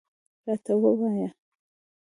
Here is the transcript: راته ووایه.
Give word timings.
راته 0.45 0.73
ووایه. 0.81 1.29